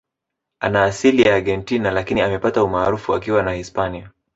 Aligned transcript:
Ana 0.59 0.83
asili 0.83 1.21
ya 1.23 1.35
Argentina 1.35 1.91
Lakini 1.91 2.21
amepata 2.21 2.63
umaarufu 2.63 3.13
akiwa 3.13 3.43
na 3.43 3.53
Hispania 3.53 4.11